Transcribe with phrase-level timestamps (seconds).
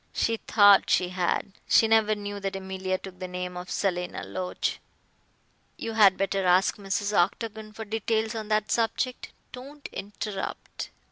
[0.13, 1.51] "She thought she had.
[1.67, 4.79] She never knew that Emilia took the name of Selina Loach.
[5.77, 7.15] You had better ask Mrs.
[7.15, 9.31] Octagon for details on that subject.
[9.51, 10.89] Don't interrupt.